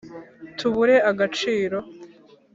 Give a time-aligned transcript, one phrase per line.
[0.57, 1.77] tubure agaciro